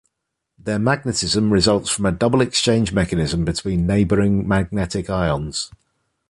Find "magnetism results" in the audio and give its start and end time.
0.79-1.91